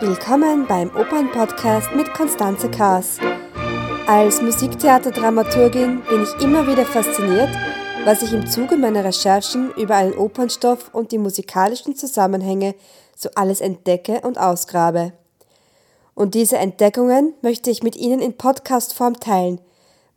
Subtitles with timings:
[0.00, 3.18] Willkommen beim Opernpodcast mit Konstanze Kaas.
[4.06, 7.50] Als Musiktheaterdramaturgin bin ich immer wieder fasziniert,
[8.04, 12.74] was ich im Zuge meiner Recherchen über einen Opernstoff und die musikalischen Zusammenhänge
[13.14, 15.12] so alles entdecke und ausgrabe.
[16.14, 19.60] Und diese Entdeckungen möchte ich mit Ihnen in Podcastform teilen,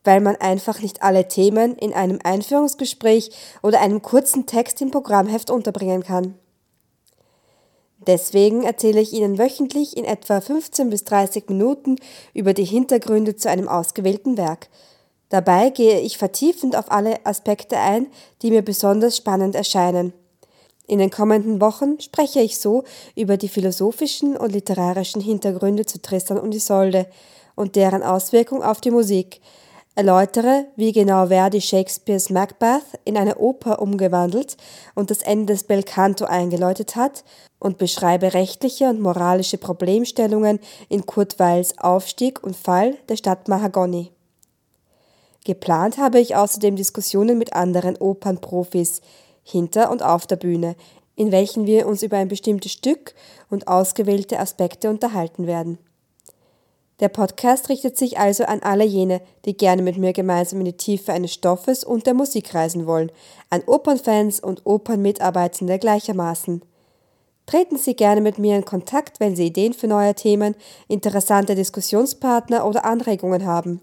[0.04, 5.50] weil man einfach nicht alle Themen in einem Einführungsgespräch oder einem kurzen Text im Programmheft
[5.50, 6.36] unterbringen kann.
[8.06, 11.96] Deswegen erzähle ich Ihnen wöchentlich in etwa 15 bis 30 Minuten
[12.34, 14.68] über die Hintergründe zu einem ausgewählten Werk.
[15.30, 18.08] Dabei gehe ich vertiefend auf alle Aspekte ein,
[18.42, 20.14] die mir besonders spannend erscheinen.
[20.86, 22.84] In den kommenden Wochen spreche ich so
[23.16, 27.08] über die philosophischen und literarischen Hintergründe zu Tristan und Isolde
[27.56, 29.40] und deren Auswirkung auf die Musik,
[29.96, 34.58] erläutere, wie genau Verdi Shakespeares Macbeth in eine Oper umgewandelt
[34.96, 37.24] und das Ende des Belcanto eingeläutet hat
[37.60, 44.12] und beschreibe rechtliche und moralische Problemstellungen in Kurt Weils Aufstieg und Fall der Stadt Mahagoni.
[45.46, 49.02] Geplant habe ich außerdem Diskussionen mit anderen Opernprofis
[49.44, 50.76] hinter und auf der Bühne,
[51.16, 53.14] in welchen wir uns über ein bestimmtes Stück
[53.50, 55.78] und ausgewählte Aspekte unterhalten werden.
[57.04, 60.78] Der Podcast richtet sich also an alle jene, die gerne mit mir gemeinsam in die
[60.78, 63.12] Tiefe eines Stoffes und der Musik reisen wollen,
[63.50, 66.62] an Opernfans und Opernmitarbeitende gleichermaßen.
[67.46, 70.56] Treten Sie gerne mit mir in Kontakt, wenn Sie Ideen für neue Themen,
[70.88, 73.82] interessante Diskussionspartner oder Anregungen haben.